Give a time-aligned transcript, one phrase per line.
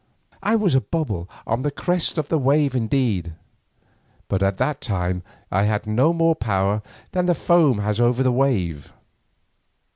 [0.41, 3.33] I was a bubble on the crest of the wave indeed,
[4.29, 6.81] but at that time I had no more power
[7.11, 8.91] than the foam has over the wave.